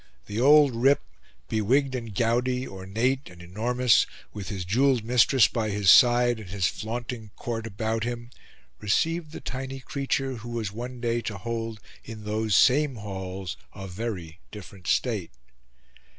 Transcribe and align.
The 0.25 0.39
old 0.41 0.75
rip, 0.75 1.03
bewigged 1.47 1.93
and 1.93 2.15
gouty, 2.15 2.67
ornate 2.67 3.29
and 3.29 3.39
enormous, 3.39 4.07
with 4.33 4.49
his 4.49 4.65
jewelled 4.65 5.03
mistress 5.03 5.47
by 5.47 5.69
his 5.69 5.91
side 5.91 6.39
and 6.39 6.49
his 6.49 6.65
flaunting 6.65 7.29
court 7.35 7.67
about 7.67 8.03
him, 8.03 8.31
received 8.79 9.31
the 9.31 9.41
tiny 9.41 9.79
creature 9.79 10.37
who 10.37 10.49
was 10.49 10.71
one 10.71 11.01
day 11.01 11.21
to 11.21 11.37
hold 11.37 11.79
in 12.03 12.23
those 12.23 12.55
same 12.55 12.95
halls 12.95 13.57
a 13.75 13.85
very 13.87 14.39
different 14.49 14.87
state. 14.87 15.29